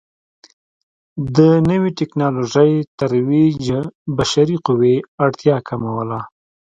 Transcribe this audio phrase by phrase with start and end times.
[1.35, 1.37] د
[1.69, 3.63] نوې ټکنالوژۍ ترویج
[4.17, 6.19] بشري قوې اړتیا کموله.